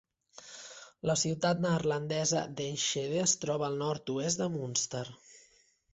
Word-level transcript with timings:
La 1.09 1.15
ciutat 1.23 1.61
neerlandesa 1.65 2.41
d'Enschede 2.61 3.21
es 3.27 3.35
troba 3.45 3.69
al 3.69 3.77
nord-oest 3.83 4.45
de 4.45 4.49
Münster. 4.55 5.05